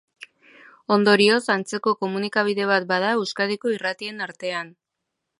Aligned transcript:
Ondorioz 0.93 1.41
antzeko 1.55 1.93
komunikabide 1.99 2.65
bat 2.71 2.87
bada 2.93 3.11
Euskadiko 3.19 3.75
irratien 3.75 4.25
artean. 4.27 4.73